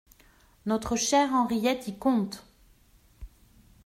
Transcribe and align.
Notre 0.65 0.95
chère 0.95 1.31
Henriette 1.31 1.87
y 1.87 1.95
compte. 1.95 2.43